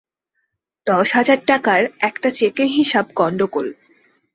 [0.87, 3.67] দশ হাজার টাকার একটা চেকের হিসাব গণ্ডগোল।